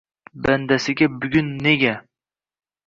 Bandasiga 0.45 1.05
bugun 1.19 1.47
nega 1.63 1.93